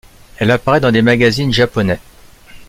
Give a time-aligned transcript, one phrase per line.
[0.39, 1.99] Elle apparaît dans des magazine japonais.